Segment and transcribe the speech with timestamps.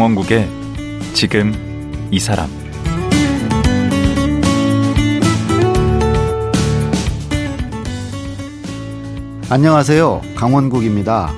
[0.00, 0.48] 강원국의
[1.12, 1.52] 지금
[2.10, 2.48] 이 사람
[9.50, 10.22] 안녕하세요.
[10.36, 11.34] 강원국입니다.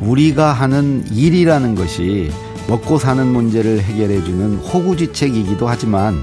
[0.00, 2.32] 우리가 하는 일이라는 것이
[2.68, 6.16] 먹고 사는 문제를 해결해주는 호구지책이기도 하지만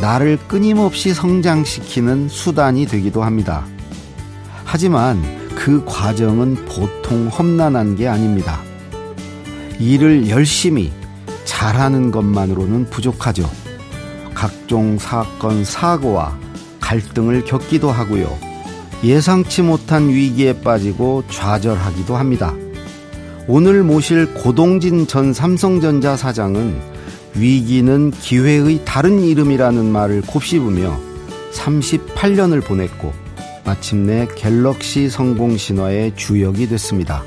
[0.00, 3.66] 나를 끊임없이 성장시키는 수단이 되기도 합니다.
[4.64, 5.20] 하지만
[5.54, 8.69] 그 과정은 보통 험난한 게 아닙니다.
[9.80, 10.92] 일을 열심히
[11.44, 13.50] 잘하는 것만으로는 부족하죠.
[14.34, 16.38] 각종 사건, 사고와
[16.80, 18.38] 갈등을 겪기도 하고요.
[19.02, 22.54] 예상치 못한 위기에 빠지고 좌절하기도 합니다.
[23.48, 26.78] 오늘 모실 고동진 전 삼성전자 사장은
[27.34, 31.00] 위기는 기회의 다른 이름이라는 말을 곱씹으며
[31.52, 33.12] 38년을 보냈고
[33.64, 37.24] 마침내 갤럭시 성공 신화의 주역이 됐습니다.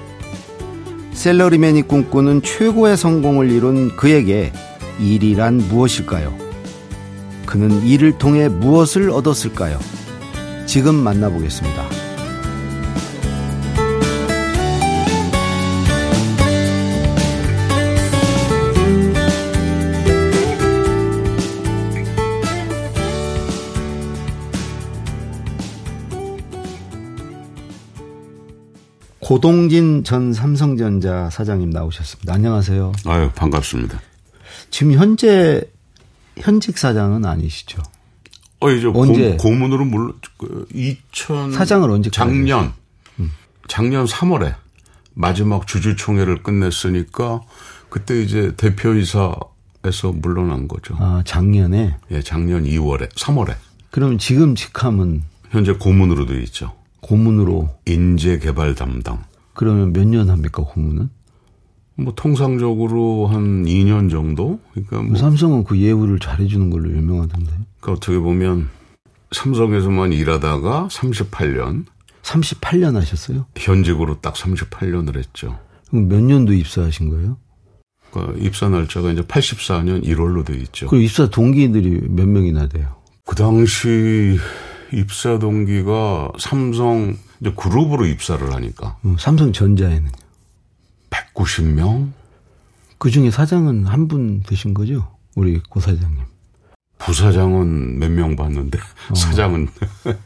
[1.14, 4.52] 셀러리맨이 꿈꾸는 최고의 성공을 이룬 그에게
[5.00, 6.36] 일이란 무엇일까요?
[7.45, 9.80] 그는 일을 통해 무엇을 얻었을까요?
[10.66, 11.92] 지금 만나보겠습니다.
[29.23, 32.33] 고동진 전 삼성전자 사장님 나오셨습니다.
[32.33, 32.91] 안녕하세요.
[33.05, 34.02] 아유, 반갑습니다.
[34.69, 35.63] 지금 현재
[36.38, 37.81] 현직 사장은 아니시죠?
[38.59, 39.38] 어, 이제 언제?
[39.38, 41.53] 고, 문으로 물론, 그, 2000.
[41.53, 42.73] 사장을 언제 작년.
[43.19, 43.31] 음.
[43.67, 44.55] 작년 3월에
[45.13, 47.41] 마지막 주주총회를 끝냈으니까
[47.89, 50.95] 그때 이제 대표이사에서 물러난 거죠.
[51.00, 51.95] 아, 작년에?
[52.12, 53.56] 예, 작년 2월에, 3월에.
[53.89, 55.23] 그럼 지금 직함은?
[55.51, 56.73] 현재 고문으로 돼 있죠.
[57.03, 59.24] 고문으로 인재 개발 담당.
[59.53, 61.09] 그러면 몇 년 합니까 고문은?
[61.96, 64.59] 뭐 통상적으로 한 2년 정도.
[64.72, 67.52] 그러니까 뭐 삼성은 그 예우를 잘해주는 걸로 유명하던데.
[67.80, 68.69] 그러니까 어떻게 보면
[69.31, 71.86] 삼성에서만 일하다가 38년.
[72.24, 73.46] 38년 하셨어요?
[73.58, 75.59] 현직으로 딱 38년을 했죠.
[75.90, 77.38] 그럼 몇 년도 입사하신 거예요?
[78.09, 80.88] 그러니까 입사 날짜가 이제 84년 1월로 돼 있죠.
[80.88, 82.96] 그 입사 동기들이 몇 명이나 돼요?
[83.25, 84.38] 그 당시
[84.94, 88.98] 입사 동기가 삼성 이제 그룹으로 입사를 하니까.
[89.06, 90.09] 음, 삼성전자에는
[91.09, 92.12] 190명?
[92.98, 95.08] 그 중에 사장은 한 분 되신 거죠?
[95.36, 96.20] 우리 고 사장님.
[97.00, 99.14] 부사장은 몇 명 봤는데 어.
[99.16, 99.68] 사장은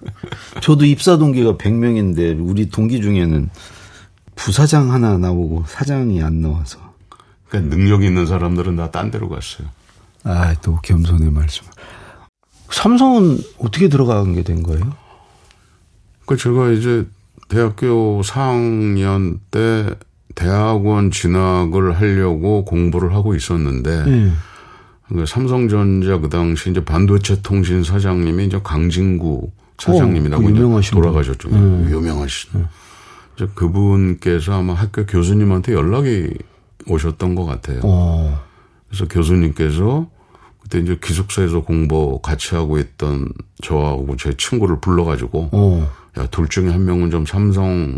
[0.61, 3.49] 저도 입사 동기가 100명인데 우리 동기 중에는
[4.35, 6.79] 부사장 하나 나오고 사장이 안 나와서.
[7.49, 9.67] 그러니까 능력 있는 사람들은 다 딴 데로 갔어요.
[10.23, 11.65] 아, 또 겸손의 말씀.
[12.69, 14.93] 삼성은 어떻게 들어간 게된 거예요?
[16.25, 17.05] 그 제가 이제
[17.47, 19.89] 대학교 4학년 때
[20.35, 24.31] 대학원 진학을 하려고 공부를 하고 있었는데 네.
[25.07, 29.49] 그 삼성전자 그 당시 이제 반도체 통신 사장님이 이제 강진구
[29.79, 31.49] 사장님이라고 어, 그 이제 돌아가셨죠.
[31.49, 31.57] 네.
[31.91, 32.49] 유명하신.
[32.53, 32.65] 네.
[33.35, 36.29] 이제 그분께서 아마 학교 교수님한테 연락이
[36.87, 37.81] 오셨던 것 같아요.
[37.83, 38.43] 어.
[38.89, 40.09] 그래서 교수님께서
[40.67, 43.29] 그때 이제 기숙사에서 공부 같이 하고 있던
[43.63, 45.89] 저하고 제 친구를 불러가지고 어.
[46.17, 47.97] 야둘 중에 한 명은 좀 삼성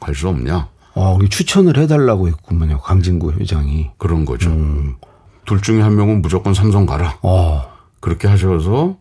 [0.00, 0.68] 갈 수 없냐?
[0.94, 2.78] 아, 추천을 해달라고 했구만요.
[2.80, 4.50] 강진구 회장이 그런 거죠.
[4.50, 4.94] 음.
[5.44, 7.18] 둘 중에 한 명은 무조건 삼성 가라.
[7.22, 7.62] 어.
[8.00, 8.96] 그렇게 하셔서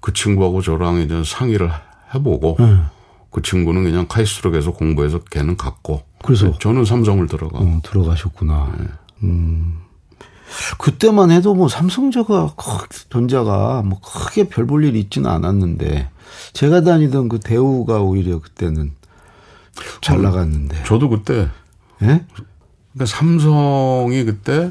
[0.00, 1.70] 그 친구하고 저랑 이제 상의를
[2.14, 2.86] 해보고 음.
[3.30, 7.60] 그 친구는 그냥 카이스트록에서 공부해서 걔는 갔고 그래서 저는 삼성을 들어가.
[7.60, 8.74] 어, 들어가셨구나.
[8.78, 8.86] 네.
[9.22, 9.78] 음.
[10.78, 12.54] 그때만 해도 뭐 삼성전자가
[13.10, 16.08] 전자가 뭐 크게 별 볼 일이 있지는 않았는데
[16.52, 18.92] 제가 다니던 그 대우가 오히려 그때는
[20.00, 20.84] 잘 나갔는데.
[20.84, 21.48] 저도 그때.
[22.02, 22.24] 예?
[22.92, 24.70] 그러니까 삼성이 그때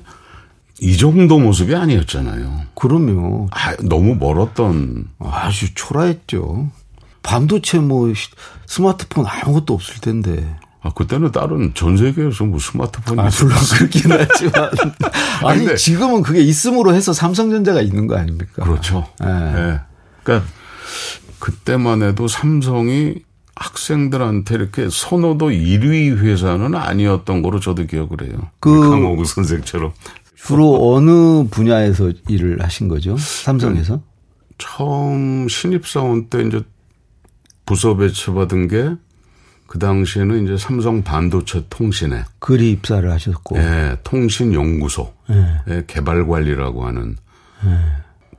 [0.81, 2.62] 이 정도 모습이 아니었잖아요.
[2.75, 3.48] 그럼요.
[3.51, 5.09] 아, 너무 멀었던.
[5.19, 6.69] 아주 초라했죠.
[7.24, 8.12] 반도체 뭐
[8.65, 10.56] 스마트폰 아무것도 없을 텐데.
[10.81, 13.20] 아, 그때는 다른 전 세계에서 뭐 스마트폰이.
[13.20, 14.70] 아, 물론 그렇긴 하지만.
[15.46, 18.64] 아니, 아니 지금은 그게 있음으로 해서 삼성전자가 있는 거 아닙니까?
[18.64, 19.06] 그렇죠.
[19.24, 19.26] 예.
[19.26, 19.54] 네.
[19.54, 19.80] 네.
[20.24, 20.48] 그러니까
[21.40, 23.16] 그때만 해도 삼성이
[23.56, 28.50] 학생들한테 이렇게 선호도 1위 회사는 아니었던 거로 저도 기억을 해요.
[28.62, 29.92] 그 강호구 선생처럼.
[30.36, 33.18] 주로 어느 분야에서 일을 하신 거죠?
[33.18, 34.02] 삼성에서?
[34.58, 36.62] 처음 신입사원 때 이제
[37.66, 38.96] 부서 배치받은 게
[39.69, 45.83] 그 당시에는 이제 삼성 반도체 통신에 그리 입사를 하셨고, 예, 통신 연구소, 예.
[45.86, 47.16] 개발 관리라고 하는
[47.66, 47.69] 예.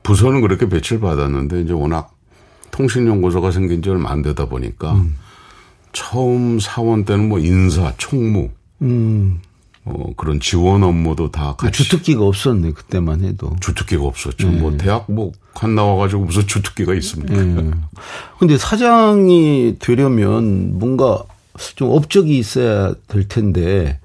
[0.03, 2.13] 부서는 그렇게 배치를 받았는데 이제 워낙
[2.69, 5.15] 통신 연구소가 생긴 지 얼마 안 되다 보니까 음.
[5.93, 8.49] 처음 사원 때는 뭐 인사, 총무,
[8.81, 9.39] 음.
[9.83, 11.83] 어, 그런 지원 업무도 다 같이.
[11.83, 13.55] 주특기가 없었네, 그때만 해도.
[13.61, 14.49] 주특기가 없었죠.
[14.49, 14.59] 네.
[14.59, 17.33] 뭐, 대학 뭐, 간 나와가지고 무슨 주특기가 있습니까.
[17.35, 17.71] 네.
[18.39, 21.23] 근데 사장이 되려면 뭔가
[21.75, 23.99] 좀 업적이 있어야 될 텐데,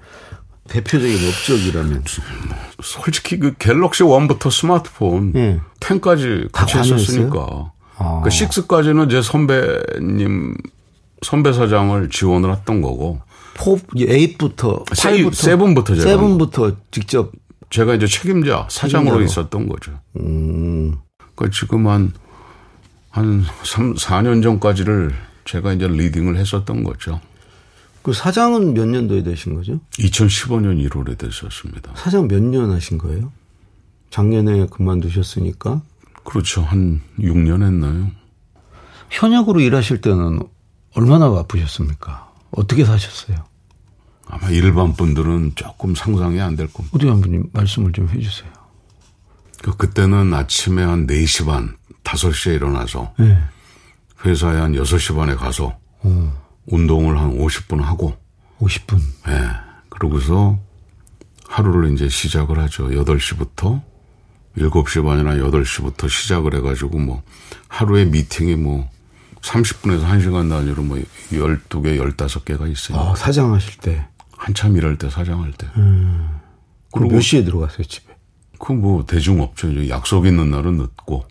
[0.67, 2.03] 대표적인 업적이라면.
[2.81, 5.59] 솔직히 그 갤럭시 1부터 스마트폰 네.
[5.79, 7.71] 10까지 같이 했었으니까.
[7.97, 8.21] 아.
[8.23, 10.55] 그 6까지는 제 선배님,
[11.23, 13.21] 선배 사장을 지원을 했던 거고.
[13.57, 15.31] 4, 8부터, 8부터.
[15.31, 16.17] 7부터 제가.
[16.21, 17.31] 7부터 직접.
[17.69, 19.23] 제가 이제 책임자, 사장으로 책임자로.
[19.25, 19.99] 있었던 거죠.
[20.19, 20.97] 음.
[21.35, 22.13] 그 지금 한,
[23.09, 25.13] 한 3, 4년 전까지를
[25.45, 27.19] 제가 이제 리딩을 했었던 거죠.
[28.03, 29.81] 그 사장은 몇 년도에 되신 거죠?
[29.99, 31.91] 2015년 1월에 됐었습니다.
[31.95, 33.31] 사장 몇 년 하신 거예요?
[34.11, 35.81] 작년에 그만두셨으니까?
[36.23, 36.61] 그렇죠.
[36.61, 38.09] 한 6년 했나요?
[39.09, 40.39] 현역으로 일하실 때는
[40.95, 42.26] 얼마나 바쁘셨습니까?
[42.51, 43.37] 어떻게 사셨어요?
[44.27, 46.95] 아마 일반 분들은 조금 상상이 안 될 겁니다.
[46.95, 48.51] 어디 한 분이 말씀을 좀 해주세요.
[49.63, 53.37] 그 그때는 아침에 한 4시 반, 5시에 일어나서 네.
[54.25, 56.43] 회사에 한 6시 반에 가서 어.
[56.67, 58.17] 운동을 한 50분 하고
[58.59, 58.99] 50분.
[59.29, 59.31] 예.
[59.31, 59.49] 네.
[59.89, 60.59] 그러고서
[61.47, 62.89] 하루를 이제 시작을 하죠.
[62.89, 63.81] 8시부터
[64.57, 67.23] 7시 반이나 8시부터 시작을 해가지고 뭐
[67.67, 68.89] 하루에 미팅이 뭐
[69.47, 70.97] 30분에서 1시간 단위로 뭐
[71.31, 72.99] 12개, 15개가 있어요.
[72.99, 74.07] 아, 사장하실 때.
[74.35, 75.67] 한참 일할 때, 사장할 때.
[75.77, 76.29] 음.
[76.91, 78.15] 그리고 몇 시에 들어갔어요, 집에?
[78.59, 79.87] 그 뭐 대중 없죠.
[79.89, 81.25] 약속 있는 날은 늦고.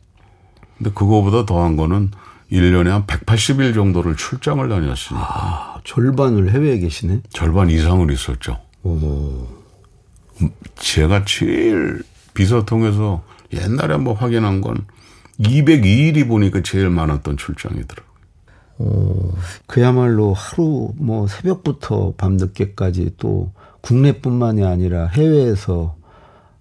[0.79, 2.11] 근데 그거보다 더한 거는
[2.53, 5.17] 1년에 한 180일 정도를 출장을 다녔으니까.
[5.27, 7.23] 아, 절반을 해외에 계시네?
[7.31, 8.61] 절반 이상을 있었죠.
[8.85, 9.47] 오.
[10.77, 12.03] 제가 제일
[12.35, 14.85] 비서통에서 옛날에 한번 확인한 건
[15.41, 18.03] 202일이 보니까 제일 많았던 출장이더라
[18.79, 19.33] 오,
[19.67, 23.51] 그야말로 하루 뭐 새벽부터 밤늦게까지 또
[23.81, 25.97] 국내뿐만이 아니라 해외에서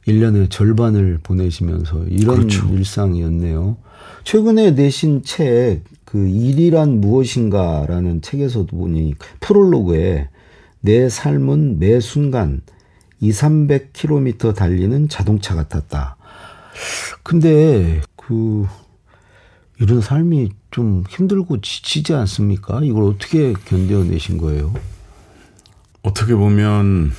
[0.07, 2.67] 1년의 절반을 보내시면서 이런 그렇죠.
[2.69, 3.77] 일상이었네요.
[4.23, 10.29] 최근에 내신 책, 그 일이란 무엇인가라는 책에서도 보니 프롤로그에
[10.81, 12.61] 내 삶은 매 순간
[13.19, 16.17] 2, 300km 달리는 자동차 같았다.
[17.23, 18.67] 근데 그
[19.79, 22.81] 이런 삶이 좀 힘들고 지치지 않습니까?
[22.83, 24.73] 이걸 어떻게 견뎌내신 거예요?
[26.01, 27.11] 어떻게 보면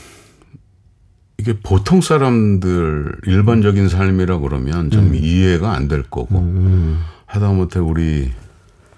[1.39, 5.15] 이게 보통 사람들 일반적인 삶이라 그러면 좀 음.
[5.15, 7.03] 이해가 안 될 거고 음.
[7.27, 8.31] 하다못해 우리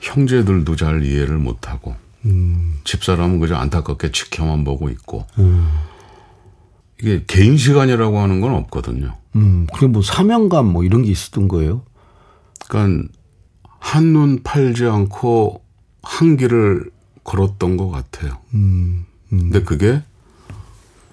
[0.01, 1.97] 형제들도 잘 이해를 못 하고
[2.27, 2.75] 음.
[2.85, 5.69] 집사람은 그저 안타깝게 지켜만 보고 있고 음.
[7.01, 9.17] 이게 개인 시간이라고 하는 건 없거든요.
[9.37, 11.83] 음, 그게 뭐 사명감 뭐 이런 게 있었던 거예요?
[12.69, 13.09] 그러니까
[13.79, 15.63] 한눈 팔지 않고
[16.03, 16.91] 한 길을
[17.25, 18.39] 걸었던 것 같아요.
[18.55, 19.39] 음, 음.
[19.39, 20.03] 근데 그게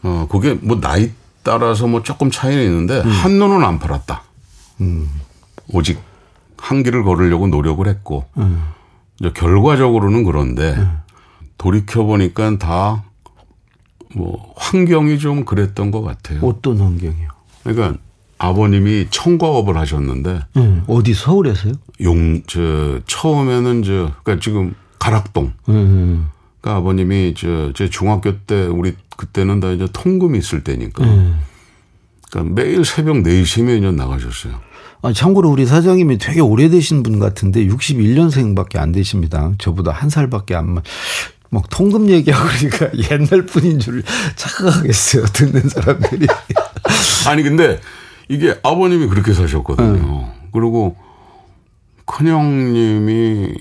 [0.04, 1.12] 어 그게 뭐 나이
[1.44, 3.10] 따라서 뭐 조금 차이는 있는데 음.
[3.10, 4.24] 한 눈은 안 팔았다.
[4.82, 5.10] 음.
[5.70, 6.00] 오직
[6.58, 8.64] 한 길을 걸으려고 노력을 했고 음.
[9.19, 11.00] 이제 결과적으로는 그런데 음.
[11.57, 13.04] 돌이켜 보니까 다
[14.16, 16.40] 뭐 환경이 좀 그랬던 것 같아요.
[16.42, 17.28] 어떤 환경이요?
[17.64, 18.00] 그러니까
[18.37, 20.83] 아버님이 청과업을 하셨는데 음.
[20.87, 21.73] 어디 서울에서요?
[22.01, 25.54] 용 저 처음에는 저 그러니까 지금 가락동.
[25.69, 26.27] 음.
[26.61, 31.04] 그러니까 아버님이 저 제 중학교 때 우리 그때는 다 이제 통금이 있을 때니까.
[31.04, 31.39] 음.
[32.30, 34.59] 그러니까 매일 새벽 4시면 나가셨어요.
[35.01, 39.51] 아, 참고로 우리 사장님이 되게 오래되신 분 같은데 61년생밖에 안 되십니다.
[39.59, 40.80] 저보다 한 살밖에 안,
[41.51, 44.04] 막 통금 얘기하고 그러니까 옛날 분인 줄
[44.35, 45.25] 착각하겠어요.
[45.25, 46.25] 듣는 사람들이.
[47.27, 47.80] 아니, 근데
[48.30, 49.88] 이게 아버님이 그렇게 사셨거든요.
[49.98, 50.26] 음.
[50.52, 50.96] 그리고
[52.06, 53.54] 큰형님이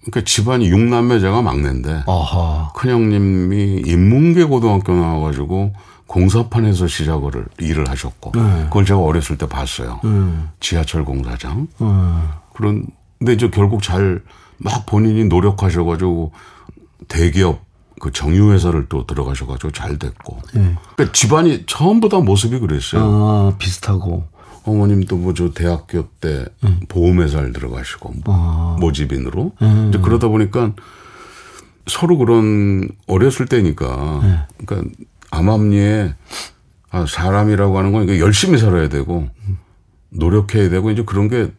[0.00, 2.72] 그러니까 집안이 6남매 제가 막내인데 아하.
[2.74, 5.74] 큰형님이 인문계 고등학교 나와가지고
[6.06, 8.64] 공사판에서 시작을 일을 하셨고 네.
[8.64, 10.00] 그걸 제가 어렸을 때 봤어요.
[10.02, 10.10] 네.
[10.58, 11.68] 지하철 공사장.
[11.78, 11.86] 네.
[12.54, 14.22] 그런데 이제 결국 잘
[14.62, 16.32] 막 본인이 노력하셔가지고
[17.08, 17.64] 대기업
[18.00, 20.38] 그 정유회사를 또 들어가셔가지고 잘 됐고.
[20.54, 20.74] 네.
[20.96, 23.02] 그러니까 집안이 전부 다 모습이 그랬어요.
[23.04, 24.24] 아 비슷하고.
[24.64, 26.80] 어머님도 뭐 저 대학교 때 음.
[26.88, 28.76] 보험회사를 들어가시고 뭐 아.
[28.80, 29.86] 모집인으로 음.
[29.88, 30.72] 이제 그러다 보니까
[31.86, 34.64] 서로 그런 어렸을 때니까 네.
[34.66, 34.90] 그러니까
[35.30, 36.14] 암암리에
[36.90, 39.28] 아, 사람이라고 하는 건 열심히 살아야 되고
[40.10, 41.50] 노력해야 되고 이제 그런 게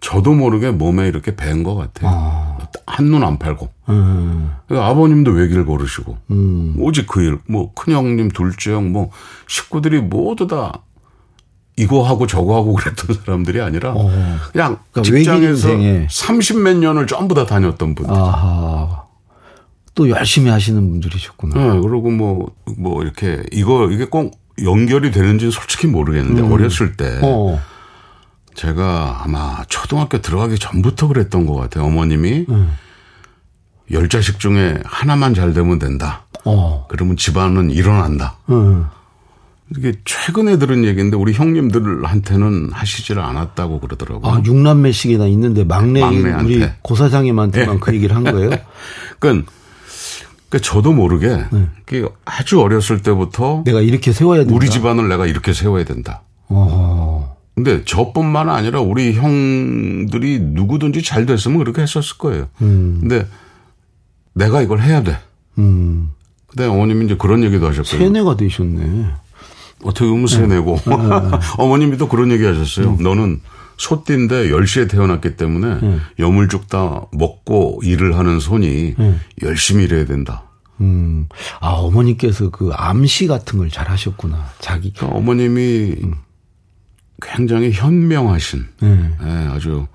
[0.00, 2.10] 저도 모르게 몸에 이렇게 밴 것 같아요.
[2.10, 2.55] 아.
[2.86, 3.68] 한눈 안 팔고.
[3.88, 4.52] 음.
[4.66, 6.16] 그러니까 아버님도 외길 걸으시고.
[6.30, 6.74] 음.
[6.78, 9.10] 오직 그 일, 뭐, 큰형님, 둘째 형, 뭐,
[9.46, 10.82] 식구들이 모두 다
[11.76, 14.10] 이거 하고 저거 하고 그랬던 사람들이 아니라 어.
[14.50, 15.68] 그냥 그러니까 직장에서
[16.08, 18.14] 30 몇 년을 전부 다 다녔던 분들.
[18.14, 19.04] 아하.
[19.94, 21.54] 또 열심히 하시는 분들이셨구나.
[21.54, 26.52] 네, 그리고 뭐, 뭐, 이렇게, 이거, 이게 꼭 연결이 되는지는 솔직히 모르겠는데, 음.
[26.52, 27.18] 어렸을 때.
[27.22, 27.58] 어.
[28.56, 31.84] 제가 아마 초등학교 들어가기 전부터 그랬던 것 같아요.
[31.84, 32.72] 어머님이 음.
[33.92, 36.24] 열 자식 중에 하나만 잘 되면 된다.
[36.44, 36.86] 어.
[36.88, 38.38] 그러면 집안은 일어난다.
[38.48, 38.86] 음.
[39.76, 44.32] 이게 최근에 들은 얘기인데 우리 형님들한테는 하시질 않았다고 그러더라고요.
[44.32, 46.44] 아, 육남매씩이나 있는데 막내 막내한테.
[46.44, 47.80] 우리 고사장님한테만 네.
[47.80, 48.50] 그 얘기를 한 거예요?
[49.18, 49.52] 그러니까,
[50.48, 51.68] 그러니까 저도 모르게 네.
[52.24, 54.54] 아주 어렸을 때부터 내가 이렇게 세워야 된다.
[54.54, 56.22] 우리 집안을 내가 이렇게 세워야 된다.
[56.48, 56.95] 어.
[57.56, 62.48] 근데 저뿐만 아니라 우리 형들이 누구든지 잘 됐으면 그렇게 했었을 거예요.
[62.60, 62.98] 음.
[63.00, 63.26] 근데
[64.34, 65.18] 내가 이걸 해야 돼.
[65.58, 66.10] 음.
[66.46, 67.98] 근데 어머님이 이제 그런 얘기도 하셨거든요.
[67.98, 69.06] 세뇌가 되셨네.
[69.84, 70.76] 어떻게 보면 세뇌고.
[70.86, 70.96] 네.
[70.96, 71.38] 네.
[71.56, 72.90] 어머님이 또 그런 얘기 하셨어요.
[72.98, 73.02] 음.
[73.02, 73.40] 너는
[73.78, 76.02] 소띠인데 10시에 태어났기 때문에 음.
[76.18, 79.20] 여물죽 다 먹고 일을 하는 손이 음.
[79.42, 80.42] 열심히 일해야 된다.
[80.82, 81.26] 음.
[81.60, 84.50] 아, 어머니께서 그 암시 같은 걸 잘 하셨구나.
[84.60, 84.92] 자기.
[84.92, 86.14] 그러니까 어머님이 음.
[87.22, 89.16] 굉장히 현명하신, 네.
[89.20, 89.86] 네, 아주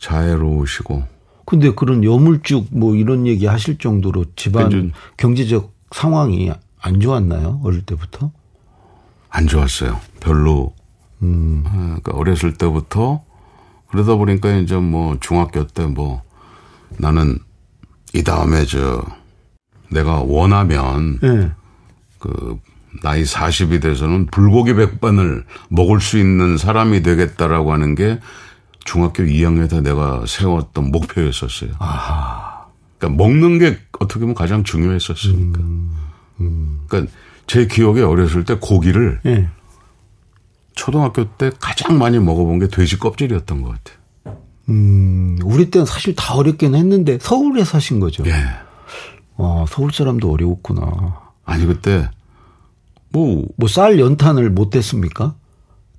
[0.00, 1.04] 자애로우시고.
[1.44, 6.50] 근데 그런 여물쭉 뭐 이런 얘기 하실 정도로 집안 그러니까 경제적 상황이
[6.80, 7.60] 안 좋았나요?
[7.64, 8.30] 어릴 때부터?
[9.28, 10.00] 안 좋았어요.
[10.20, 10.74] 별로.
[11.22, 11.62] 음.
[11.66, 13.22] 아, 그러니까 어렸을 때부터
[13.88, 16.22] 그러다 보니까 이제 뭐 중학교 때 뭐
[16.98, 17.38] 나는
[18.14, 19.04] 이 다음에 저
[19.90, 21.50] 내가 원하면 네.
[22.18, 22.58] 그
[23.00, 28.20] 나이 40이 돼서는 불고기 백반을 먹을 수 있는 사람이 되겠다라고 하는 게
[28.84, 31.70] 중학교 2학년 때 내가 세웠던 목표였었어요.
[31.78, 32.66] 아.
[32.98, 35.60] 그러니까 먹는 게 어떻게 보면 가장 중요했었으니까.
[35.60, 35.96] 음.
[36.40, 36.80] 음.
[36.86, 37.12] 그러니까
[37.46, 39.48] 제 기억에 어렸을 때 고기를 네.
[40.74, 44.02] 초등학교 때 가장 많이 먹어본 게 돼지 껍질이었던 것 같아요.
[44.68, 48.24] 음, 우리 때는 사실 다 어렵긴 했는데 서울에 사신 거죠.
[48.26, 48.32] 예.
[49.36, 51.20] 아, 서울 사람도 어려웠구나.
[51.44, 52.08] 아니 그때
[53.12, 53.44] 뭐.
[53.56, 55.34] 뭐 쌀 연탄을 못 했습니까?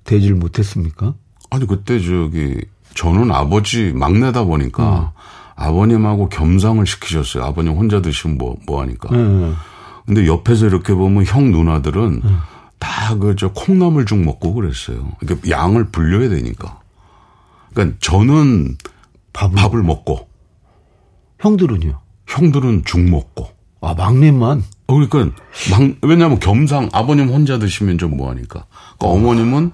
[0.04, 1.14] 대질 못 했습니까?
[1.50, 2.60] 아니, 그때 저기,
[2.94, 5.20] 저는 아버지 막내다 보니까 음.
[5.56, 7.44] 아버님하고 겸상을 시키셨어요.
[7.44, 9.08] 아버님 혼자 드시면 뭐, 뭐 하니까.
[9.14, 9.54] 음.
[10.04, 12.38] 근데 옆에서 이렇게 보면 형 누나들은 음.
[12.78, 15.12] 다그 저 콩나물죽 먹고 그랬어요.
[15.20, 16.80] 그러니까 양을 불려야 되니까.
[17.72, 18.76] 그러니까 저는
[19.32, 20.28] 밥을, 밥을 먹고.
[21.40, 21.98] 형들은요?
[22.26, 23.48] 형들은 죽 먹고.
[23.80, 24.62] 아, 막내만?
[24.86, 28.66] 어, 그러니까 막, 왜냐하면 겸상 아버님 혼자 드시면 좀 뭐하니까.
[28.98, 29.08] 그러니까 어.
[29.08, 29.72] 어머님은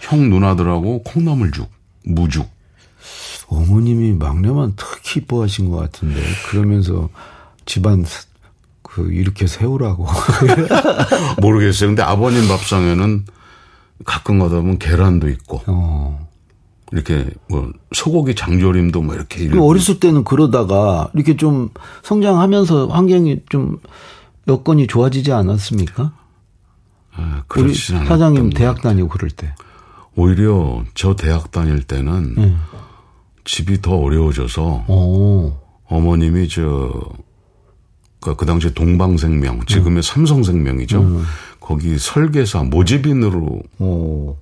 [0.00, 1.68] 형 누나들하고 콩나물죽,
[2.04, 2.48] 무죽.
[3.48, 7.08] 어머님이 막내만 특히 이뻐하신 것 같은데 그러면서
[7.66, 8.04] 집안
[8.82, 10.06] 그 이렇게 세우라고
[11.40, 11.90] 모르겠어요.
[11.90, 13.26] 근데 아버님 밥상에는
[14.04, 16.28] 가끔 가다 보면 계란도 있고 어.
[16.92, 21.70] 이렇게 뭐 소고기 장조림도 뭐 이렇게 어렸을 때는 그러다가 이렇게 좀
[22.02, 23.78] 성장하면서 환경이 좀
[24.48, 26.12] 여건이 좋아지지 않았습니까?
[27.16, 29.54] 아, 우리 사장님 대학 다니고 그럴 때.
[30.16, 32.56] 오히려 저 대학 다닐 때는 네.
[33.44, 35.56] 집이 더 어려워져서 오.
[35.86, 37.12] 어머님이 저
[38.20, 40.02] 그 그 당시에 동방생명 지금의 음.
[40.02, 41.00] 삼성생명이죠.
[41.00, 41.24] 음.
[41.60, 44.36] 거기 설계사 모집인으로 오.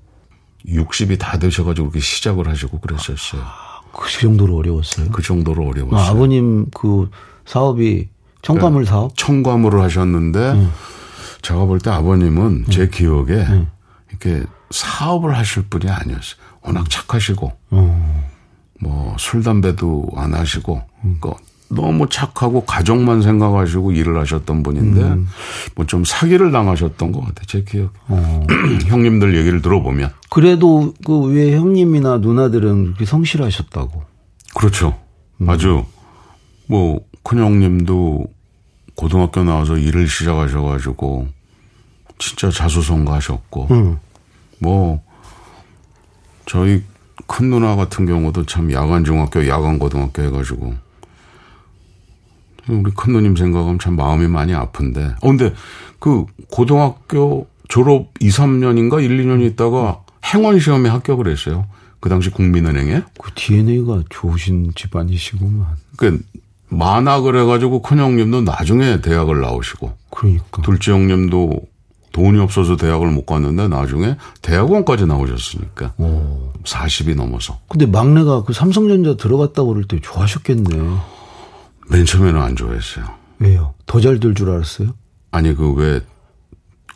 [0.69, 3.43] 60이 다 되셔가지고 그렇게 시작을 하시고 그랬었어요.
[3.93, 5.11] 그 정도로 어려웠어요?
[5.11, 5.99] 그 정도로 어려웠어요.
[5.99, 7.11] 아, 아버님 그
[7.45, 8.09] 사업이
[8.43, 8.91] 청과물 네.
[8.91, 9.17] 사업?
[9.17, 10.71] 청과물을 하셨는데 음.
[11.43, 13.45] 제가 볼 때 아버님은 제 기억에
[14.11, 16.41] 이렇게 사업을 하실 분이 아니었어요.
[16.63, 18.23] 워낙 착하시고, 음.
[18.81, 21.17] 뭐, 술, 담배도 안 하시고, 음.
[21.21, 21.33] 그
[21.69, 25.27] 너무 착하고 가족만 생각하시고 일을 하셨던 분인데, 음.
[25.75, 27.45] 뭐좀 사기를 당하셨던 것 같아요.
[27.47, 27.93] 제 기억.
[28.09, 28.47] 어.
[28.87, 30.11] 형님들 얘기를 들어보면.
[30.31, 34.03] 그래도 그 왜 형님이나 누나들은 그렇게 성실하셨다고.
[34.55, 34.97] 그렇죠.
[35.41, 35.51] 음.
[35.51, 35.85] 아주,
[36.69, 38.27] 뭐, 큰형님도
[38.95, 41.29] 고등학교 나와서 일을 시작하셔가지고,
[42.19, 43.99] 진짜 자수성가하셨고, 음.
[44.59, 45.03] 뭐
[46.47, 46.83] 저희
[47.27, 50.75] 큰 누나 같은 경우도 참 야간 중학교, 야간 고등학교 해가지고
[52.69, 55.15] 우리 큰 누님 생각하면 참 마음이 많이 아픈데.
[55.21, 55.53] 어 근데
[55.99, 61.67] 그 고등학교 졸업 2, 3년인가 1, 2년 있다가 행원 시험에 합격을 했어요.
[62.01, 63.03] 그 당시 국민은행에.
[63.21, 65.67] 그 DNA가 좋으신 집안이시구만.
[65.97, 66.21] 그
[66.77, 69.93] 만학을 해가지고 큰 형님도 나중에 대학을 나오시고.
[70.11, 70.63] 그러니까.
[70.63, 71.61] 둘째 형님도
[72.13, 75.95] 돈이 없어서 대학을 못 갔는데 나중에 대학원까지 나오셨으니까.
[75.99, 76.53] 오.
[76.65, 77.59] 40이 넘어서.
[77.69, 80.77] 근데 막내가 그 삼성전자 들어갔다고 그럴 때 좋아하셨겠네.
[81.91, 83.07] 맨 처음에는 안 좋아했어요.
[83.39, 83.75] 왜요?
[83.87, 84.95] 더 잘 될 줄 알았어요?
[85.31, 86.01] 아니, 그 왜,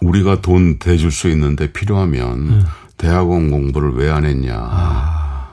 [0.01, 2.65] 우리가 돈 대줄 수 있는데 필요하면 음.
[2.97, 4.55] 대학원 공부를 왜 안 했냐.
[4.57, 5.49] 아.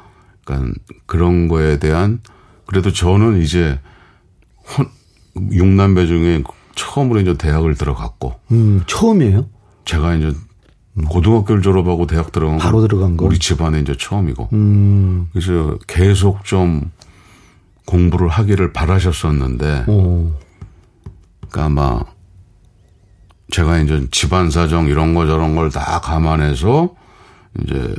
[0.45, 0.73] 그러니까
[1.05, 2.19] 그런 거에 대한
[2.65, 3.79] 그래도 저는 이제
[4.77, 4.87] 혼,
[5.51, 6.43] 육남배 중에
[6.75, 8.33] 처음으로 이제 대학을 들어갔고.
[8.51, 9.47] 음, 처음이에요?
[9.85, 10.33] 제가 이제
[11.09, 13.25] 고등학교를 졸업하고 대학 들어간 바로 들어간 거.
[13.25, 14.49] 우리 집안에 이제 처음이고.
[14.53, 15.27] 음.
[15.33, 16.91] 그래서 계속 좀
[17.85, 19.85] 공부를 하기를 바라셨었는데.
[19.87, 20.31] 오.
[21.49, 21.99] 그러니까 아마
[23.51, 26.95] 제가 이제 집안 사정 이런 거 저런 걸 다 감안해서
[27.61, 27.95] 이제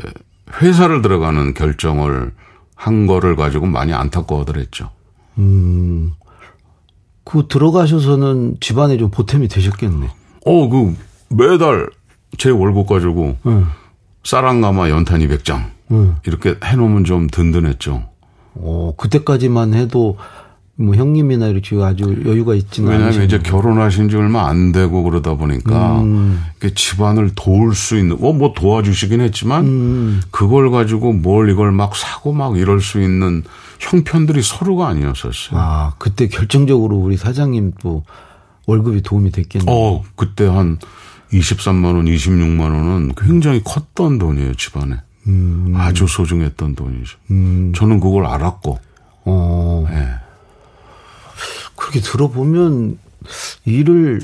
[0.60, 2.32] 회사를 들어가는 결정을
[2.74, 4.90] 한 거를 가지고 많이 안타까워하더랬죠.
[5.38, 6.12] 음.
[7.24, 10.08] 그 들어가셔서는 집안에 좀 보탬이 되셨겠네.
[10.46, 10.94] 어, 그
[11.30, 11.88] 매달
[12.36, 13.66] 제 월급 가지고 응.
[14.24, 16.16] 쌀한가마 연탄 200장 응.
[16.26, 18.04] 이렇게 해놓으면 좀 든든했죠.
[18.56, 20.16] 어, 그때까지만 해도
[20.76, 23.38] 뭐 형님이나 이렇게 아주 여유가 있지는 왜냐하면 이제.
[23.38, 26.42] 결혼하신 지 얼마 안 되고 그러다 보니까 음.
[26.74, 30.22] 집안을 도울 수 있는 어, 뭐 도와주시긴 했지만 음.
[30.32, 33.44] 그걸 가지고 뭘 이걸 막 사고 막 이럴 수 있는
[33.78, 35.60] 형편들이 서로가 아니었었어요.
[35.60, 38.02] 아, 그때 결정적으로 우리 사장님 또
[38.66, 39.66] 월급이 도움이 됐겠네.
[39.68, 40.78] 어, 그때 한
[41.32, 44.96] 23만 원, 26만 원은 굉장히 컸던 돈이에요, 집안에.
[45.74, 47.18] 아주 소중했던 돈이죠.
[47.30, 47.72] 음.
[47.74, 48.78] 저는 그걸 알았고,
[49.24, 49.86] 어.
[49.90, 50.23] 예.
[51.94, 52.98] 그렇게 들어보면
[53.64, 54.20] 일을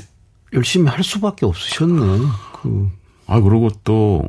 [0.53, 2.25] 열심히 할 수밖에 없으셨네.
[2.61, 2.89] 그,
[3.27, 4.23] 아, 그리고 또,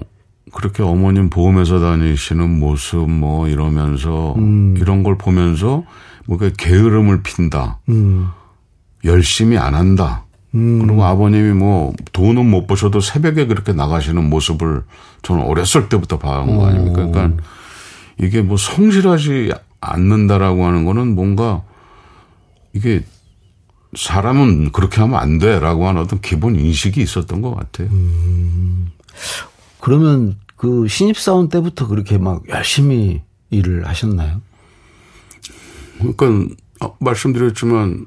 [0.52, 4.36] 그렇게 어머님 보험회사 다니시는 모습 뭐 이러면서,
[4.76, 5.82] 이런 걸 보면서,
[6.26, 7.80] 뭔가 게으름을 핀다.
[7.88, 8.28] 음.
[9.04, 10.24] 열심히 안 한다.
[10.52, 14.84] 그리고 아버님이 뭐 돈은 못 버셔도 새벽에 그렇게 나가시는 모습을
[15.22, 17.06] 저는 어렸을 때부터 봐온 거 아닙니까?
[17.06, 17.42] 그러니까
[18.20, 21.62] 이게 뭐 성실하지 않는다라고 하는 거는 뭔가
[22.74, 23.02] 이게
[23.96, 27.88] 사람은 그렇게 하면 안 돼라고 하는 어떤 기본 인식이 있었던 것 같아요.
[29.80, 34.40] 그러면 그 신입사원 때부터 그렇게 막 열심히 일을 하셨나요?
[35.98, 38.06] 그러니까 아, 말씀드렸지만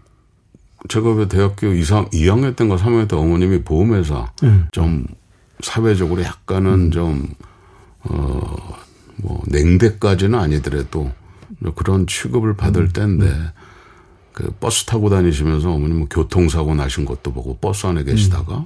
[0.90, 4.32] 제가 왜 대학교 2, 2학년 때인가 3학년 때 어머님이 보험회사
[4.72, 5.06] 좀
[5.62, 7.28] 사회적으로 약간은 좀,
[8.02, 8.78] 어,
[9.18, 11.12] 뭐, 냉대까지는 아니더라도
[11.76, 13.32] 그런 취급을 받을 때인데
[14.36, 18.66] 그 버스 타고 다니시면서 어머님 은 교통사고 나신 것도 보고 버스 안에 계시다가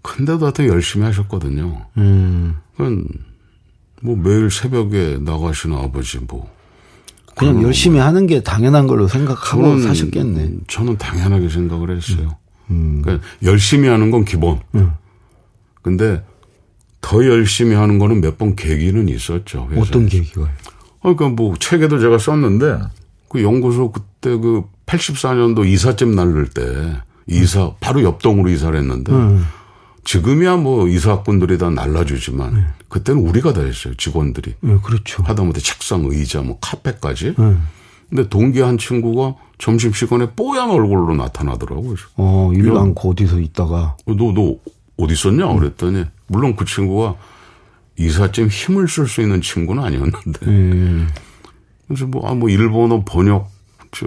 [0.00, 1.84] 근데도 하여튼 열심히 하셨거든요.
[1.98, 2.56] 음.
[2.74, 3.04] 그건
[4.00, 6.50] 뭐 매일 새벽에 나가시는 아버지 뭐.
[7.36, 10.52] 그냥 열심히 하는 게 당연한 걸로 생각하고 사셨겠네.
[10.68, 12.36] 저는 당연하게 생각을 했어요.
[12.66, 14.58] 그러니까 열심히 하는 건 기본.
[15.82, 16.24] 근데
[17.02, 19.68] 더 열심히 하는 거는 몇 번 계기는 있었죠.
[19.70, 19.80] 회사에서.
[19.82, 20.48] 어떤 계기가요?
[21.02, 22.78] 그러니까 뭐 책에도 제가 썼는데
[23.28, 26.62] 그 연구소 그때 그 84년도 이사집 날릴 때
[27.26, 29.12] 이사 바로 옆 동으로 이사를 했는데
[30.04, 35.22] 지금이야 뭐 이사꾼들이 다 날라주지만 그때는 우리가 다 했어요 직원들이 네, 그렇죠.
[35.22, 37.56] 하다못해 책상 의자 뭐 카페까지 네.
[38.08, 41.94] 근데 동기 한 친구가 점심 시간에 뽀얀 얼굴로 나타나더라고요.
[42.16, 44.56] 어, 일 이런- 않고 어디서 있다가 너, 너
[44.96, 45.46] 어디 있었냐?
[45.52, 47.16] 그랬더니, 물론 그 친구가
[47.98, 50.46] 이삿짐 힘을 쓸 수 있는 친구는 아니었는데.
[50.46, 51.06] 예.
[51.86, 53.50] 그래서 뭐, 아, 뭐, 일본어 번역,
[53.92, 54.06] 저,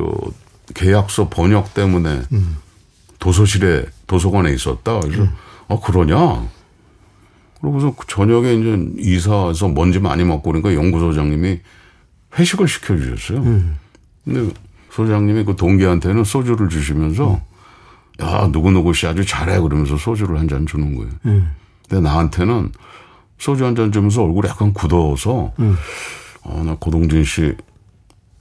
[0.73, 2.21] 계약서 번역 때문에
[3.19, 4.99] 도서실에, 도서관에 있었다.
[4.99, 5.23] 그래서,
[5.67, 6.45] 아, 그러냐?
[7.59, 11.59] 그러고서 그 저녁에 이제 이사해서 먼지 많이 맡고 그러니까 연구소장님이
[12.37, 13.43] 회식을 시켜주셨어요.
[14.25, 14.53] 근데
[14.91, 17.39] 소장님이 그 동기한테는 소주를 주시면서
[18.21, 19.59] 야, 누구누구 씨 아주 잘해.
[19.59, 21.11] 그러면서 소주를 한 잔 주는 거예요.
[21.87, 22.71] 근데 나한테는
[23.37, 25.53] 소주 한 잔 주면서 얼굴이 약간 굳어서,
[26.43, 27.53] 어, 나 고동진 씨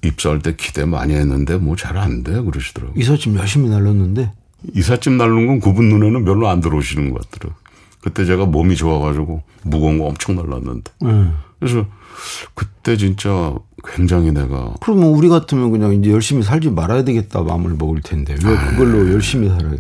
[0.03, 2.41] 입사할 때 기대 많이 했는데 뭐 잘 안 돼.
[2.43, 3.01] 그러시더라고요.
[3.01, 4.33] 이삿짐 열심히 날렸는데
[4.75, 7.59] 이삿짐 날른 건 그분 눈에는 별로 안 들어오시는 것 같더라고요.
[8.01, 10.91] 그때 제가 몸이 좋아가지고 무거운 거 엄청 날랐는데.
[11.05, 11.27] 예.
[11.59, 11.87] 그래서
[12.55, 18.01] 그때 진짜 굉장히 내가 그러면 우리 같으면 그냥 이제 열심히 살지 말아야 되겠다 마음을 먹을
[18.03, 19.77] 텐데 왜 그걸로 열심히 살아요?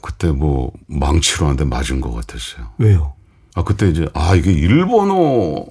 [0.00, 2.68] 그때 뭐 망치로 한대 맞은 것 같았어요.
[2.78, 3.14] 왜요?
[3.54, 5.64] 아, 그때 이제, 아, 이게 일본어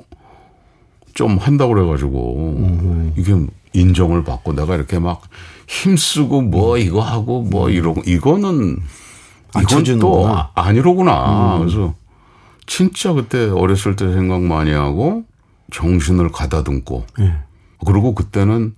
[1.13, 3.33] 좀 한다고 그래가지고, 이게
[3.81, 5.21] 인정을 받고 내가 이렇게 막
[5.67, 8.77] 힘쓰고 뭐 이거 하고 뭐 이러고, 이거는,
[9.53, 10.27] 안 이건 또.
[10.27, 11.57] 아- 아니로구나.
[11.59, 11.93] 그래서
[12.65, 15.23] 진짜 그때 어렸을 때 생각 많이 하고
[15.71, 17.05] 정신을 가다듬고,
[17.85, 18.73] 그리고 그때는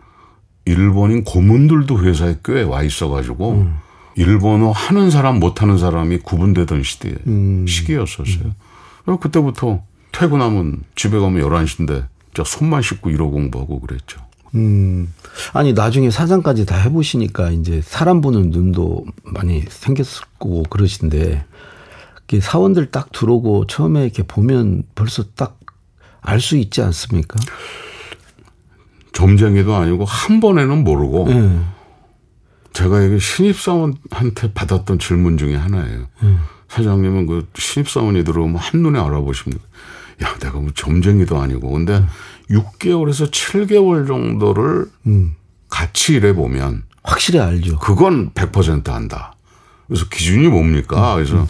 [0.65, 3.53] 일본인 고문들도 회사에 꽤 와 있어가지고,
[4.15, 7.15] 일본어 하는 사람 못하는 사람이 구분되던 시대,
[7.67, 8.51] 시기였었어요.
[9.05, 9.81] 그래서 그때부터
[10.11, 14.19] 퇴근하면 집에 가면 11시인데 저 손만 씻고 일어 공부하고 그랬죠.
[14.55, 15.13] 음.
[15.53, 21.45] 아니 나중에 사장까지 다 해보시니까 이제 사람 보는 눈도 많이 생겼을 거고 그러신데
[22.41, 25.59] 사원들 딱 들어오고 처음에 이렇게 보면 벌써 딱
[26.21, 27.39] 알 수 있지 않습니까?
[29.13, 31.59] 점쟁이도 아니고 한 번에는 모르고 예.
[32.73, 36.05] 제가 이게 신입사원한테 받았던 질문 중에 하나예요.
[36.23, 36.39] 음.
[36.69, 39.63] 사장님은 그 신입사원이 들어오면 한눈에 알아보십니다.
[40.23, 41.71] 야, 내가 뭐 점쟁이도 아니고.
[41.71, 42.07] 근데 음.
[42.49, 45.35] 6개월에서 7개월 정도를 음.
[45.69, 46.83] 같이 일해 보면.
[47.03, 47.79] 확실히 알죠.
[47.79, 49.35] 그건 100% 한다.
[49.87, 51.13] 그래서 기준이 뭡니까?
[51.13, 51.15] 음.
[51.17, 51.47] 그래서 음.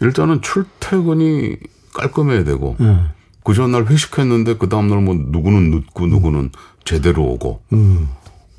[0.00, 1.56] 일단은 출퇴근이
[1.94, 2.76] 깔끔해야 되고.
[2.80, 3.10] 음.
[3.44, 6.50] 그 전날 회식했는데 그 다음날 뭐 누구는 늦고 누구는
[6.84, 7.62] 제대로 오고.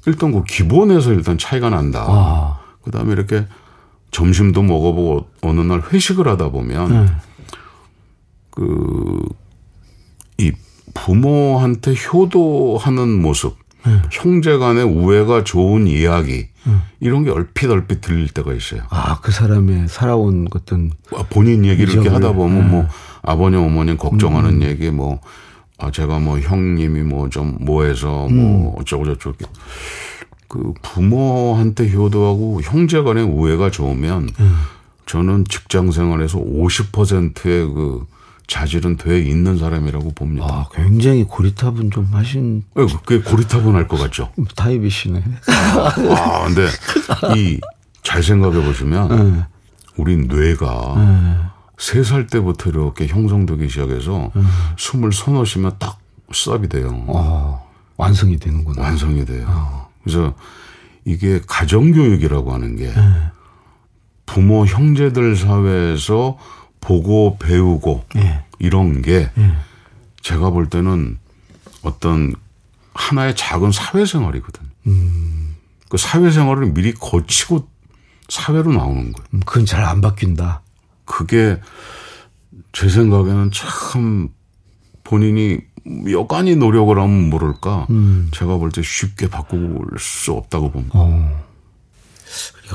[0.05, 2.05] 일단 그 기본에서 일단 차이가 난다.
[2.07, 2.59] 아.
[2.81, 3.45] 그 다음에 이렇게
[4.11, 7.11] 점심도 먹어보고 어느 날 회식을 하다 보면 네.
[10.37, 10.51] 그이
[10.93, 14.01] 부모한테 효도하는 모습, 네.
[14.11, 16.73] 형제 간의 우애가 좋은 이야기 네.
[16.99, 18.81] 이런 게 얼핏 얼핏 들릴 때가 있어요.
[18.89, 22.67] 아, 그 사람의 살아온 어떤 아, 본인 얘기를 이렇게 하다 보면 네.
[22.69, 22.87] 뭐
[23.21, 24.63] 아버님 어머님 걱정하는 음.
[24.63, 25.19] 얘기 뭐
[25.77, 28.81] 아, 제가 뭐 형님이 뭐 좀 뭐해서 뭐 음.
[28.81, 29.37] 어쩌고저쩌고
[30.47, 34.55] 그 부모한테 효도하고 형제 간의 우애가 좋으면 음.
[35.05, 38.05] 저는 직장 생활에서 50%의 그
[38.47, 40.45] 자질은 돼 있는 사람이라고 봅니다.
[40.47, 42.63] 아, 굉장히 고리탑은 좀 하신.
[42.75, 44.31] 네, 그게 고리탑은 할것 같죠.
[44.55, 45.23] 타입이시네.
[45.47, 46.67] 아, 근데
[47.37, 47.59] 이
[48.07, 49.43] 잘 생각해 보시면 네.
[49.97, 51.37] 우리 뇌가 네.
[51.75, 54.41] 3살 때부터 이렇게 형성되기 시작해서 네.
[54.77, 55.99] 숨을 서너시면 딱
[56.31, 57.05] 스탑이 돼요.
[57.09, 57.59] 아,
[57.97, 58.81] 완성이 되는구나.
[58.81, 59.45] 완성이 돼요.
[59.49, 59.87] 아.
[60.05, 60.33] 그래서
[61.03, 63.01] 이게 가정교육이라고 하는 게 네.
[64.25, 66.37] 부모 형제들 사회에서
[66.81, 68.43] 보고 배우고 네.
[68.59, 69.51] 이런 게 네.
[70.21, 71.17] 제가 볼 때는
[71.83, 72.33] 어떤
[72.93, 74.63] 하나의 작은 사회생활이거든.
[74.87, 75.55] 음.
[75.89, 77.67] 그 사회생활을 미리 거치고
[78.29, 79.27] 사회로 나오는 거예요.
[79.33, 80.61] 음, 그건 잘 안 바뀐다.
[81.05, 81.59] 그게
[82.73, 84.29] 제 생각에는 참
[85.03, 85.59] 본인이
[86.11, 87.87] 여간히 노력을 하면 모를까.
[87.89, 88.29] 음.
[88.33, 90.99] 제가 볼 때 쉽게 바꿀 수 없다고 봅니다.
[90.99, 91.45] 어.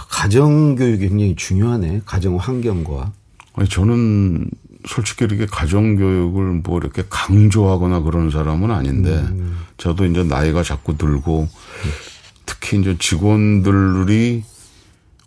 [0.09, 2.03] 가정 교육이 굉장히 중요하네.
[2.07, 3.13] 가정 환경과.
[3.55, 4.49] 아니 저는
[4.87, 9.59] 솔직히 이렇게 가정 교육을 뭐 이렇게 강조하거나 그런 사람은 아닌데 음.
[9.77, 11.49] 저도 이제 나이가 자꾸 들고
[12.47, 14.45] 특히 이제 직원들이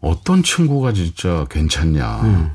[0.01, 2.21] 어떤 친구가 진짜 괜찮냐.
[2.23, 2.51] 음.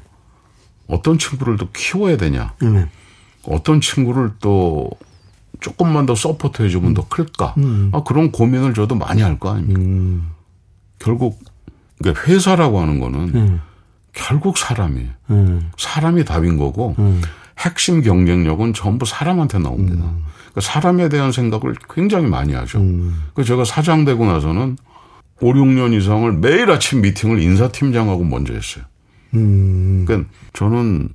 [0.86, 2.54] 어떤 친구를 또 키워야 되냐.
[2.62, 2.88] 음.
[3.44, 4.90] 어떤 친구를 또
[5.60, 6.94] 조금만 더 support 해주면 음.
[6.94, 7.54] 더 클까?
[7.58, 7.90] 음.
[7.92, 9.80] 아, 그런 고민을 저도 많이 할 거 아닙니까?
[9.80, 10.30] 음.
[10.98, 11.40] 결국,
[11.98, 13.60] 그러니까 회사라고 하는 거는 음.
[14.12, 15.08] 결국 사람이에요.
[15.30, 15.70] 음.
[15.76, 17.22] 사람이 답인 거고, 음.
[17.58, 20.02] 핵심 경쟁력은 전부 사람한테 나옵니다.
[20.02, 22.82] 그러니까 사람에 대한 생각을 굉장히 많이 하죠.
[23.34, 24.78] 그 제가 사장 되고 나서는
[25.40, 28.84] 5, 6년 이상을 매일 아침 미팅을 인사팀장하고 먼저 했어요.
[29.30, 31.10] 그러니까 저는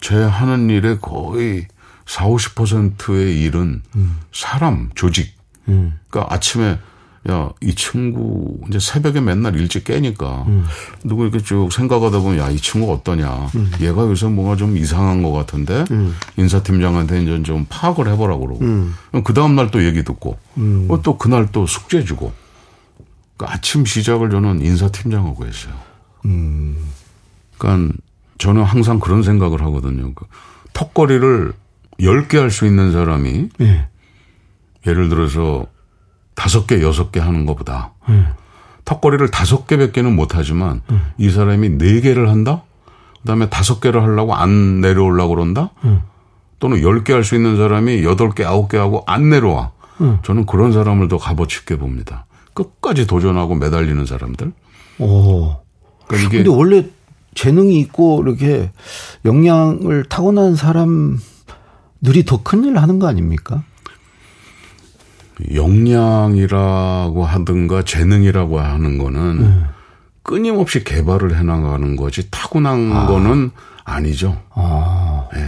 [0.00, 1.66] 제 하는 일에 거의
[2.06, 4.18] 4, 50%의 일은 음.
[4.32, 5.36] 사람, 조직.
[5.68, 5.98] 음.
[6.08, 6.78] 그러니까 아침에
[7.28, 10.64] 야, 이 친구 이제 새벽에 맨날 일찍 깨니까 음.
[11.04, 13.50] 누구 이렇게 쭉 생각하다 보면 야, 이 친구 어떠냐.
[13.56, 13.70] 음.
[13.80, 16.16] 얘가 요새 뭔가 좀 이상한 것 같은데 음.
[16.38, 18.64] 인사팀장한테 이제 좀 파악을 해보라고 그러고.
[18.64, 18.94] 음.
[19.22, 20.38] 그 다음날 또 얘기 듣고
[20.88, 22.32] 어, 또 그날 또 숙제 주고.
[23.36, 25.74] 그러니까 아침 시작을 저는 인사팀장하고 했어요.
[27.58, 27.94] 그러니까
[28.38, 30.14] 저는 항상 그런 생각을 하거든요.
[30.14, 30.24] 그
[30.72, 31.52] 턱걸이를
[32.00, 33.88] 10개 할 수 있는 사람이 네.
[34.86, 35.66] 예를 들어서
[36.34, 38.24] 5개, 6개 하는 것보다 네.
[38.84, 40.96] 턱걸이를 5개, 100개는 못 하지만 네.
[41.18, 42.62] 이 사람이 4개를 한다?
[43.22, 45.70] 그다음에 5개를 하려고 안 내려오려고 그런다?
[46.58, 49.72] 또는 10개 할 수 있는 사람이 8개, 9개 하고 안 내려와.
[50.22, 52.24] 저는 그런 사람을 더 값어치 있게 봅니다.
[52.54, 54.52] 끝까지 도전하고 매달리는 사람들.
[55.00, 55.56] 오.
[56.06, 56.86] 그러니까 이게 근데 원래
[57.34, 58.70] 재능이 있고 이렇게
[59.26, 61.18] 역량을 타고난 사람
[62.00, 63.62] 늘이 더 큰일 하는 거 아닙니까?
[65.54, 69.64] 역량이라고 하든가 재능이라고 하는 거는 음.
[70.22, 73.06] 끊임없이 개발을 해나가는 거지 타고난 아.
[73.06, 73.50] 거는
[73.84, 74.40] 아니죠.
[74.50, 75.28] 아.
[75.34, 75.40] 네.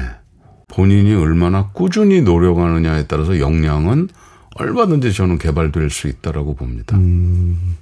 [0.68, 4.08] 본인이 얼마나 꾸준히 노력하느냐에 따라서 역량은
[4.56, 6.96] 얼마든지 저는 개발될 수 있다라고 봅니다.
[6.96, 7.76] 음.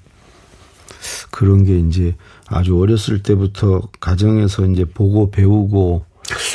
[1.31, 2.15] 그런 게 이제
[2.47, 6.05] 아주 어렸을 때부터 가정에서 이제 보고 배우고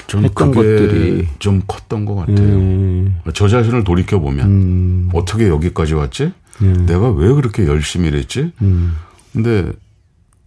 [0.08, 2.38] 좀 했던 것들이 좀 컸던 것 같아요.
[2.38, 3.20] 음.
[3.34, 5.10] 저 자신을 돌이켜 보면 음.
[5.14, 6.32] 어떻게 여기까지 왔지?
[6.62, 6.86] 음.
[6.86, 8.52] 내가 왜 그렇게 열심히 일했지?
[8.62, 8.96] 음.
[9.34, 9.72] 근데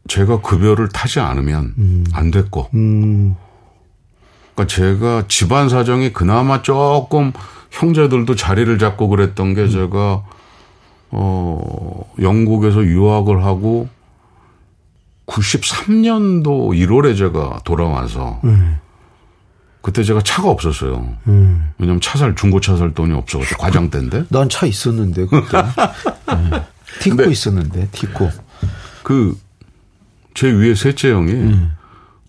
[0.08, 2.04] 제가 급여를 타지 않으면 음.
[2.12, 2.68] 안 됐고.
[2.74, 3.36] 음.
[4.54, 7.32] 그러니까 제가 집안 사정이 그나마 조금
[7.70, 10.24] 형제들도 자리를 잡고 그랬던 게 제가
[11.10, 13.88] 어 영국에서 유학을 하고
[15.26, 18.78] 93년도 1월에 제가 돌아와서 음.
[19.88, 21.16] 그때 제가 차가 없었어요.
[21.28, 21.70] 음.
[21.78, 24.26] 왜냐면 차 살, 중고차 살 돈이 없어가지고 과장 때인데.
[24.28, 25.62] 난 차 있었는데, 그때.
[26.50, 26.66] 네.
[27.00, 28.30] 티코 있었는데, 티코.
[29.02, 29.34] 그,
[30.34, 31.72] 제 위에 셋째 형이 음.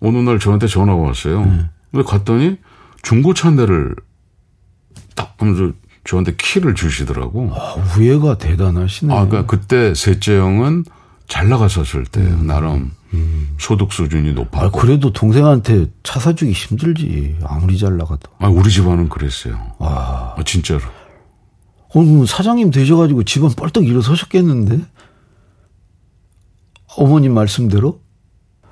[0.00, 1.42] 어느 날 저한테 전화가 왔어요.
[1.90, 2.56] 근데 갔더니
[3.02, 3.94] 중고차 한 대를
[5.14, 5.70] 딱 하면서
[6.04, 7.50] 저한테 키를 주시더라고.
[7.54, 9.12] 아, 우애가 대단하시네.
[9.14, 10.84] 아, 그러니까 그때 셋째 형은
[11.30, 12.90] 잘 나갔었을 때 나름
[13.58, 14.78] 소득 수준이 아, 높았고.
[14.78, 17.38] 그래도 동생한테 차 사주기 힘들지.
[17.44, 18.30] 아무리 잘 나가도.
[18.38, 19.54] 아, 우리 집안은 그랬어요.
[19.78, 20.34] 아.
[20.36, 20.80] 아, 진짜로.
[20.80, 24.80] 어, 그럼 사장님 되셔가지고 집안 뻘떡 일어서셨겠는데?
[26.96, 28.00] 어머님 말씀대로?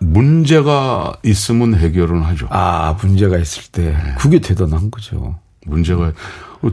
[0.01, 2.49] 문제가 있으면 해결은 하죠.
[2.51, 3.97] 아, 문제가 있을 때.
[4.19, 5.39] 그게 대단한 거죠.
[5.65, 6.13] 문제가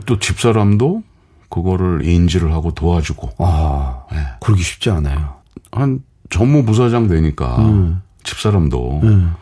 [0.04, 1.04] 또 집사람도
[1.48, 4.18] 그거를 인지를 하고 도와주고 아, 네.
[4.40, 5.35] 그러기 쉽지 않아요.
[5.76, 8.00] 한 전무 부사장 되니까 음.
[8.24, 9.34] 집사람도 음.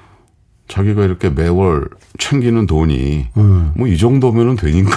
[0.68, 3.73] 자기가 이렇게 매월 챙기는 돈이 음.
[3.77, 4.97] 뭐이 정도면은 되니까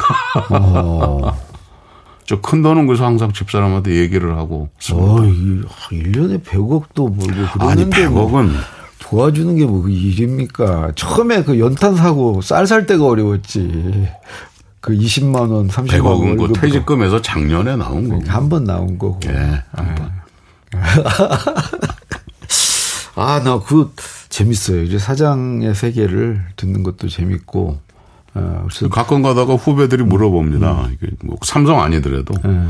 [0.50, 1.38] 어,
[2.26, 8.30] 저큰 돈은 그래서 항상 집사람한테 얘기를 하고 어, 이, 1년에 100억도 벌고 아니 그러는데 뭐
[8.32, 8.50] 100억은
[9.00, 10.92] 도와주는 게 뭐 일입니까?
[10.96, 14.08] 처음에 그 연탄 사고 쌀 살 때가 어려웠지.
[14.82, 18.24] 그 20만 원, 30만 원 100억은 그 퇴직금에서 작년에 나온 거고.
[18.28, 19.20] 한 번 나온 거고.
[19.28, 20.12] 예, 한 번.
[23.16, 23.94] 아, 나그
[24.30, 24.84] 재밌어요.
[24.84, 27.80] 이제 사장의 세계를 듣는 것도 재밌고.
[28.36, 30.90] 어, 가끔 가다가 후배들이 물어봅니다.
[30.94, 32.68] 이게 뭐 삼성 아니더라도 예.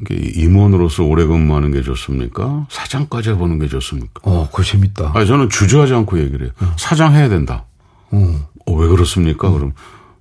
[0.00, 2.66] 이게 임원으로서 오래 근무하는 게 좋습니까?
[2.70, 4.22] 사장까지 해보는 게 좋습니까?
[4.22, 5.12] 어, 그거 재밌다.
[5.14, 6.52] 아니 저는 주저하지 않고 얘기를 해요.
[6.78, 7.66] 사장 해야 된다.
[8.10, 8.48] 어.
[8.66, 9.50] 어, 왜 그렇습니까?
[9.50, 9.74] 그럼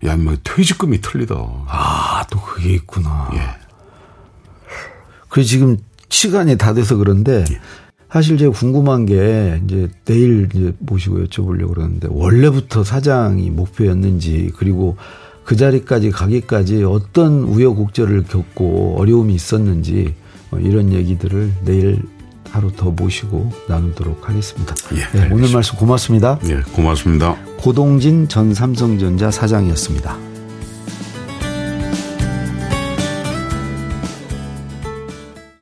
[0.03, 1.35] 야, 뭐 퇴직금이 틀리다.
[1.67, 3.29] 아, 또 그게 있구나.
[3.35, 3.41] 예.
[5.29, 5.77] 그래 지금
[6.11, 7.43] 시간이 다 돼서 그런데
[8.11, 14.97] 사실 제가 궁금한 게 이제 내일 이제 모시고 여쭤보려고 그러는데 원래부터 사장이 목표였는지 그리고
[15.45, 20.13] 그 자리까지 가기까지 어떤 우여곡절을 겪고 어려움이 있었는지
[20.51, 22.03] 어, 이런 얘기들을 내일
[22.51, 24.75] 하루 더 모시고 나누도록 하겠습니다.
[24.93, 25.49] 예, 네, 오늘.
[25.53, 26.37] 말씀 고맙습니다.
[26.49, 27.37] 예, 고맙습니다.
[27.57, 30.30] 고동진 전 삼성전자 사장이었습니다.